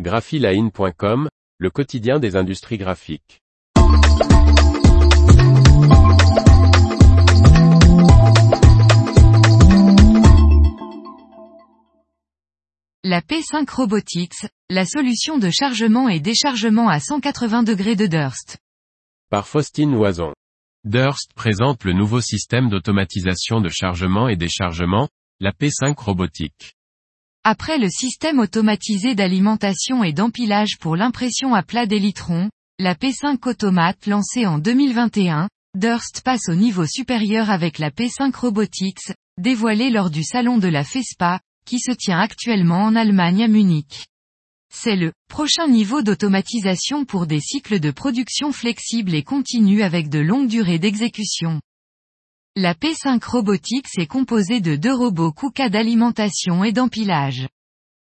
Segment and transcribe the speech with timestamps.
[0.00, 3.40] graphiline.com, le quotidien des industries graphiques.
[13.04, 14.32] La P5 Robotics,
[14.68, 18.58] la solution de chargement et déchargement à 180 degrés de Durst.
[19.30, 20.32] Par Faustine Loison.
[20.82, 25.08] Durst présente le nouveau système d'automatisation de chargement et déchargement,
[25.38, 26.73] la P5 Robotique.
[27.46, 32.48] Après le système automatisé d'alimentation et d'empilage pour l'impression à plat d'élytrons,
[32.78, 39.12] la P5 Automate lancée en 2021, Durst passe au niveau supérieur avec la P5 Robotics,
[39.38, 44.06] dévoilée lors du salon de la FESPA, qui se tient actuellement en Allemagne à Munich.
[44.72, 50.20] C'est le prochain niveau d'automatisation pour des cycles de production flexibles et continus avec de
[50.20, 51.60] longues durées d'exécution.
[52.56, 57.48] La P5 Robotics est composée de deux robots KUKA d'alimentation et d'empilage.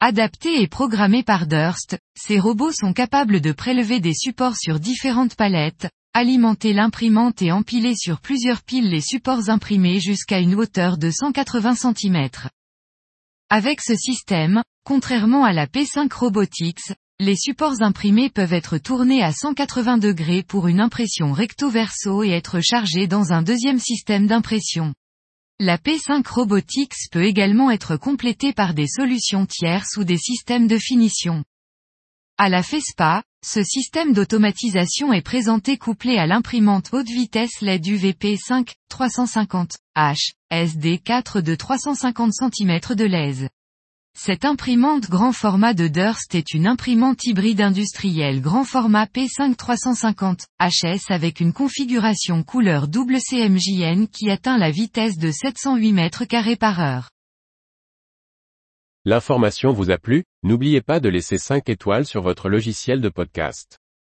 [0.00, 5.34] Adaptés et programmés par Durst, ces robots sont capables de prélever des supports sur différentes
[5.34, 11.10] palettes, alimenter l'imprimante et empiler sur plusieurs piles les supports imprimés jusqu'à une hauteur de
[11.10, 12.30] 180 cm.
[13.50, 19.30] Avec ce système, contrairement à la P5 Robotics, les supports imprimés peuvent être tournés à
[19.30, 24.94] 180 degrés pour une impression recto-verso et être chargés dans un deuxième système d'impression.
[25.58, 30.78] La P5 Robotics peut également être complétée par des solutions tierces ou des systèmes de
[30.78, 31.44] finition.
[32.38, 38.38] À la FESPA, ce système d'automatisation est présenté couplé à l'imprimante haute vitesse LED UVP
[38.38, 43.48] 5, 350, H, SD4 de 350 cm de lèse.
[44.14, 50.46] Cette imprimante grand format de Durst est une imprimante hybride industrielle grand format P5 350
[50.60, 56.56] HS avec une configuration couleur double CMJN qui atteint la vitesse de 708 mètres carrés
[56.56, 57.10] par heure.
[59.06, 63.79] L'information vous a plu, n'oubliez pas de laisser 5 étoiles sur votre logiciel de podcast.